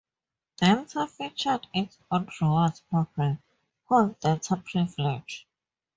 Delta 0.57 1.05
featured 1.05 1.67
its 1.75 1.99
own 2.09 2.27
rewards 2.41 2.79
program, 2.89 3.39
called 3.87 4.19
Delta 4.19 4.55
Privilege. 4.57 5.45